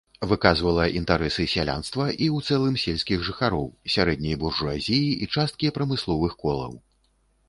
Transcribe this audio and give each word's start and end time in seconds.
Выказвала 0.29 0.85
інтарэсы 0.99 1.43
сялянства 1.51 2.07
і 2.11 2.25
ў 2.35 2.47
цэлым 2.47 2.79
сельскіх 2.83 3.25
жыхароў, 3.27 3.67
сярэдняй 3.97 4.39
буржуазіі 4.45 5.11
і 5.27 5.29
часткі 5.37 5.71
прамысловых 5.77 6.33
колаў. 6.41 6.73